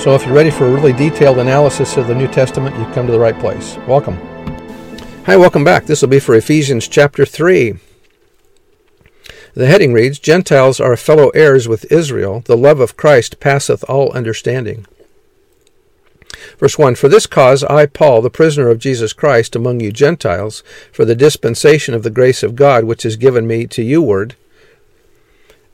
[0.00, 3.06] So if you're ready for a really detailed analysis of the New Testament, you've come
[3.06, 3.76] to the right place.
[3.88, 4.16] Welcome.
[5.26, 5.86] Hi, welcome back.
[5.86, 7.78] This will be for Ephesians chapter 3.
[9.54, 12.42] The heading reads Gentiles are fellow heirs with Israel.
[12.44, 14.86] The love of Christ passeth all understanding.
[16.58, 20.62] Verse 1 For this cause I, Paul, the prisoner of Jesus Christ among you Gentiles,
[20.92, 24.36] for the dispensation of the grace of God which is given me to you ward,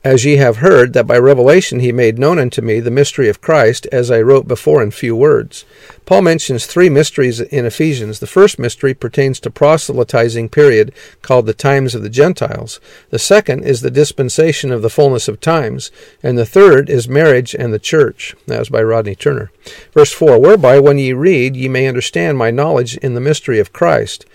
[0.03, 3.39] as ye have heard, that by revelation he made known unto me the mystery of
[3.39, 5.63] Christ, as I wrote before in few words.
[6.05, 8.19] Paul mentions three mysteries in Ephesians.
[8.19, 12.81] The first mystery pertains to proselytizing period, called the times of the Gentiles.
[13.11, 15.89] The second is the dispensation of the fullness of times.
[16.21, 18.35] And the third is marriage and the church.
[18.47, 19.51] That was by Rodney Turner.
[19.93, 23.71] Verse 4 Whereby, when ye read, ye may understand my knowledge in the mystery of
[23.71, 24.25] Christ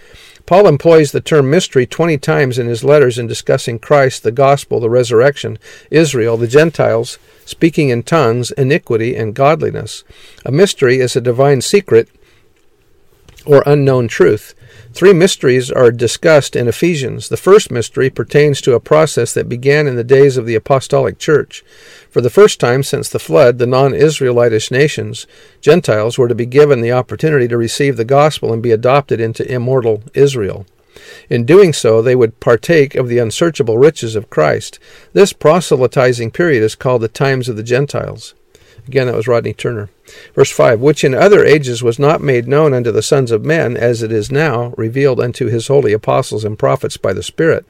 [0.49, 4.81] Paul employs the term mystery 20 times in his letters in discussing Christ, the gospel,
[4.81, 5.59] the resurrection,
[5.91, 10.05] Israel, the Gentiles, speaking in tongues, iniquity, and godliness.
[10.47, 12.09] A mystery is a divine secret
[13.45, 14.55] or unknown truth.
[14.93, 17.29] Three mysteries are discussed in Ephesians.
[17.29, 21.19] The first mystery pertains to a process that began in the days of the apostolic
[21.19, 21.65] church.
[22.11, 25.27] For the first time since the flood, the non Israelitish nations,
[25.61, 29.51] Gentiles, were to be given the opportunity to receive the gospel and be adopted into
[29.51, 30.67] immortal Israel.
[31.31, 34.79] In doing so, they would partake of the unsearchable riches of Christ.
[35.13, 38.35] This proselytizing period is called the times of the Gentiles.
[38.89, 39.91] Again, that was Rodney Turner.
[40.35, 43.77] Verse 5 Which in other ages was not made known unto the sons of men,
[43.77, 47.67] as it is now revealed unto his holy apostles and prophets by the Spirit,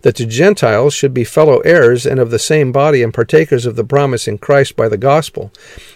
[0.00, 3.76] that the Gentiles should be fellow heirs and of the same body and partakers of
[3.76, 5.52] the promise in Christ by the gospel,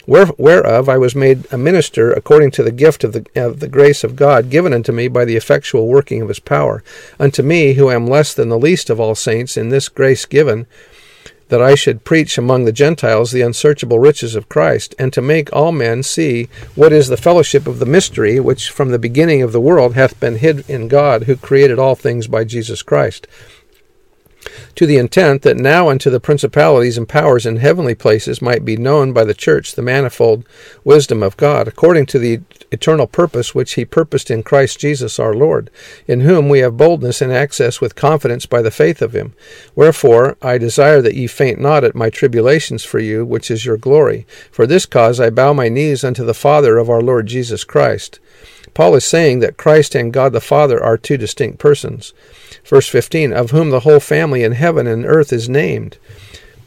[0.06, 4.04] whereof I was made a minister according to the gift of the, of the grace
[4.04, 6.84] of God given unto me by the effectual working of his power,
[7.18, 10.66] unto me who am less than the least of all saints in this grace given
[11.50, 15.52] that I should preach among the Gentiles the unsearchable riches of Christ, and to make
[15.52, 19.52] all men see what is the fellowship of the mystery which from the beginning of
[19.52, 23.26] the world hath been hid in God, who created all things by Jesus Christ
[24.74, 28.76] to the intent that now unto the principalities and powers in heavenly places might be
[28.76, 30.44] known by the church the manifold
[30.84, 32.40] wisdom of God, according to the
[32.72, 35.70] eternal purpose which he purposed in Christ Jesus our Lord,
[36.06, 39.34] in whom we have boldness and access with confidence by the faith of him.
[39.74, 43.76] Wherefore I desire that ye faint not at my tribulations for you, which is your
[43.76, 44.26] glory.
[44.50, 48.20] For this cause I bow my knees unto the Father of our Lord Jesus Christ.
[48.74, 52.12] Paul is saying that Christ and God the Father are two distinct persons.
[52.64, 55.98] Verse 15, of whom the whole family in heaven and earth is named.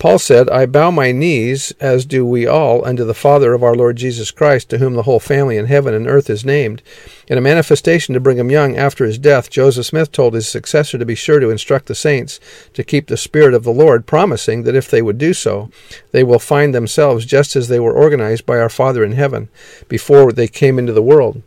[0.04, 3.74] Paul said, I bow my knees, as do we all, unto the Father of our
[3.74, 6.82] Lord Jesus Christ, to whom the whole family in heaven and earth is named.
[7.30, 11.06] In a manifestation to Brigham Young after his death, Joseph Smith told his successor to
[11.06, 12.42] be sure to instruct the saints
[12.74, 15.70] to keep the Spirit of the Lord, promising that if they would do so,
[16.12, 19.48] they will find themselves just as they were organized by our Father in heaven
[19.88, 21.42] before they came into the world.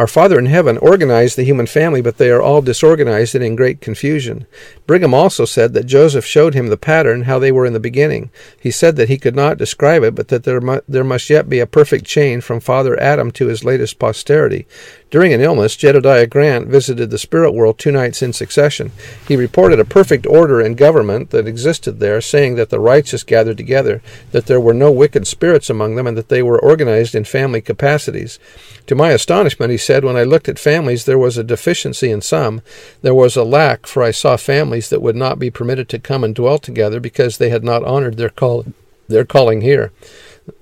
[0.00, 3.54] Our Father in heaven organized the human family, but they are all disorganized and in
[3.54, 4.46] great confusion.
[4.86, 8.30] Brigham also said that Joseph showed him the pattern, how they were in the beginning.
[8.58, 11.50] He said that he could not describe it, but that there, mu- there must yet
[11.50, 14.66] be a perfect chain from Father Adam to his latest posterity.
[15.10, 18.92] During an illness, Jedediah Grant visited the spirit world two nights in succession.
[19.26, 23.56] He reported a perfect order and government that existed there, saying that the righteous gathered
[23.56, 27.24] together, that there were no wicked spirits among them, and that they were organized in
[27.24, 28.38] family capacities.
[28.86, 32.20] To my astonishment, he said, when I looked at families, there was a deficiency in
[32.20, 32.62] some.
[33.02, 36.22] There was a lack, for I saw families that would not be permitted to come
[36.22, 38.64] and dwell together because they had not honored their call,
[39.08, 39.90] their calling here.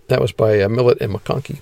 [0.07, 1.61] That was by uh, Millet and McConkie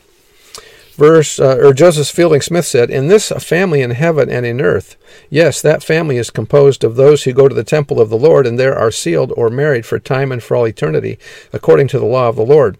[0.96, 4.60] verse uh, or Joseph Fielding Smith said, "In this a family in heaven and in
[4.60, 4.96] earth.
[5.30, 8.46] Yes, that family is composed of those who go to the temple of the Lord
[8.46, 11.18] and there are sealed or married for time and for all eternity,
[11.52, 12.76] according to the law of the Lord."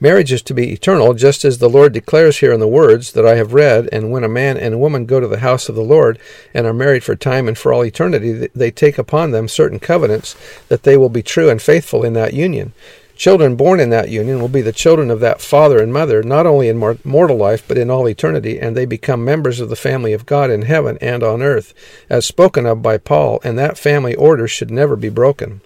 [0.00, 3.26] Marriage is to be eternal, just as the Lord declares here in the words that
[3.26, 3.88] I have read.
[3.90, 6.18] And when a man and a woman go to the house of the Lord
[6.54, 10.36] and are married for time and for all eternity, they take upon them certain covenants
[10.68, 12.72] that they will be true and faithful in that union.
[13.16, 16.44] Children born in that union will be the children of that father and mother, not
[16.44, 20.12] only in mortal life, but in all eternity, and they become members of the family
[20.12, 21.72] of God in heaven and on earth,
[22.10, 25.62] as spoken of by Paul, and that family order should never be broken.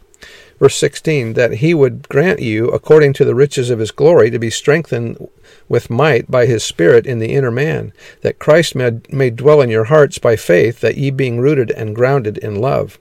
[0.61, 4.39] Verse 16, that he would grant you, according to the riches of his glory, to
[4.39, 5.29] be strengthened
[5.69, 9.71] with might by his Spirit in the inner man, that Christ may, may dwell in
[9.71, 12.99] your hearts by faith, that ye being rooted and grounded in love.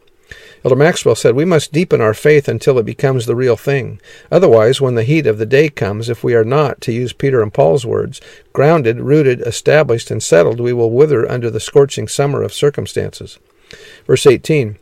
[0.63, 4.01] Elder Maxwell said, We must deepen our faith until it becomes the real thing.
[4.31, 7.41] Otherwise, when the heat of the day comes, if we are not, to use Peter
[7.41, 8.19] and Paul's words,
[8.51, 13.39] grounded, rooted, established, and settled, we will wither under the scorching summer of circumstances.
[14.05, 14.77] Verse 18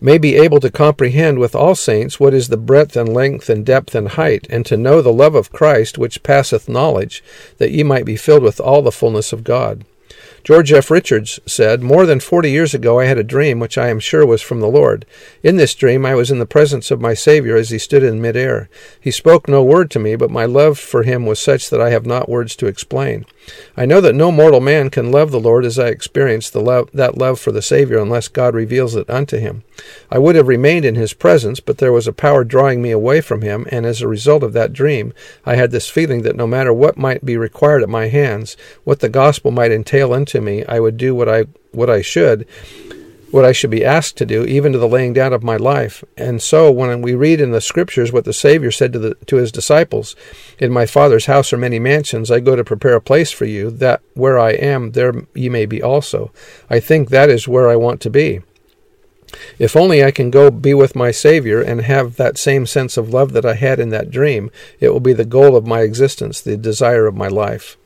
[0.00, 3.66] may be able to comprehend with all saints what is the breadth and length and
[3.66, 7.22] depth and height, and to know the love of Christ which passeth knowledge,
[7.58, 9.84] that ye might be filled with all the fullness of God.
[10.48, 10.90] George F.
[10.90, 14.24] Richards said, More than forty years ago I had a dream which I am sure
[14.24, 15.04] was from the Lord.
[15.42, 18.18] In this dream I was in the presence of my Savior as he stood in
[18.18, 18.70] midair.
[18.98, 21.90] He spoke no word to me, but my love for him was such that I
[21.90, 23.26] have not words to explain.
[23.76, 27.18] I know that no mortal man can love the Lord as I experienced love, that
[27.18, 29.64] love for the Savior unless God reveals it unto him.
[30.10, 33.20] I would have remained in his presence, but there was a power drawing me away
[33.20, 35.12] from him, and as a result of that dream,
[35.44, 39.00] I had this feeling that no matter what might be required at my hands, what
[39.00, 42.46] the gospel might entail unto me, I would do what I what I should,
[43.30, 46.02] what I should be asked to do, even to the laying down of my life.
[46.16, 49.36] And so, when we read in the Scriptures what the Savior said to the to
[49.36, 50.16] his disciples,
[50.58, 52.30] "In my Father's house are many mansions.
[52.30, 55.66] I go to prepare a place for you, that where I am, there ye may
[55.66, 56.32] be also."
[56.70, 58.40] I think that is where I want to be.
[59.58, 63.12] If only I can go be with my Savior and have that same sense of
[63.12, 64.50] love that I had in that dream,
[64.80, 67.76] it will be the goal of my existence, the desire of my life.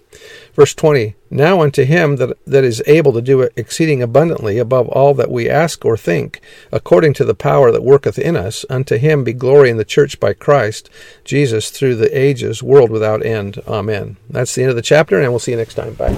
[0.54, 5.14] Verse 20 Now unto him that, that is able to do exceeding abundantly above all
[5.14, 6.40] that we ask or think,
[6.70, 10.20] according to the power that worketh in us, unto him be glory in the church
[10.20, 10.90] by Christ
[11.24, 13.62] Jesus through the ages, world without end.
[13.66, 14.16] Amen.
[14.28, 15.94] That's the end of the chapter, and we'll see you next time.
[15.94, 16.16] Bye.